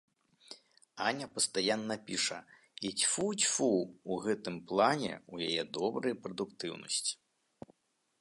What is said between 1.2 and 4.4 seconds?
пастаянна піша, і, цьфу-цьфу, у